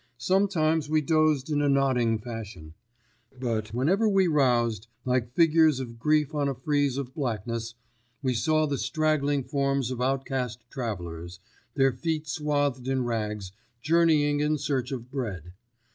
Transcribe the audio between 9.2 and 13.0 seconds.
forms of outcast travellers, their feet swathed